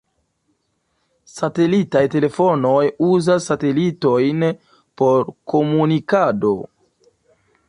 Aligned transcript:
Satelitaj 1.33 2.01
telefonoj 2.15 2.81
uzas 3.09 3.51
satelitojn 3.53 4.49
por 5.03 5.31
komunikado. 5.55 6.61